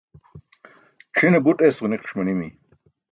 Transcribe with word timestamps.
c̣ʰine 1.17 1.39
buṭ 1.45 1.59
es 1.67 1.77
ġuniqiṣ 1.81 2.11
manimi 2.15 2.47